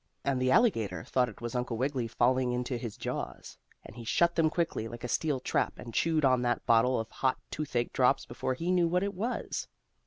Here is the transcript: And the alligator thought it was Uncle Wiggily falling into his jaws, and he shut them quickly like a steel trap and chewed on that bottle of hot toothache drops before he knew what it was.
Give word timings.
And 0.25 0.41
the 0.41 0.49
alligator 0.49 1.03
thought 1.03 1.29
it 1.29 1.41
was 1.41 1.53
Uncle 1.53 1.77
Wiggily 1.77 2.07
falling 2.07 2.53
into 2.53 2.75
his 2.75 2.97
jaws, 2.97 3.55
and 3.85 3.95
he 3.95 4.03
shut 4.03 4.33
them 4.33 4.49
quickly 4.49 4.87
like 4.87 5.03
a 5.03 5.07
steel 5.07 5.39
trap 5.39 5.77
and 5.77 5.93
chewed 5.93 6.25
on 6.25 6.41
that 6.41 6.65
bottle 6.65 6.99
of 6.99 7.11
hot 7.11 7.37
toothache 7.51 7.93
drops 7.93 8.25
before 8.25 8.55
he 8.55 8.71
knew 8.71 8.87
what 8.87 9.03
it 9.03 9.13
was. 9.13 9.67